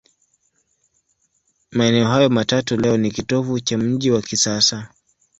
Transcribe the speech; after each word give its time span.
Maeneo 1.71 2.07
hayo 2.07 2.29
matatu 2.29 2.77
leo 2.77 2.97
ni 2.97 3.11
kitovu 3.11 3.59
cha 3.59 3.77
mji 3.77 4.11
wa 4.11 4.21
kisasa. 4.21 4.89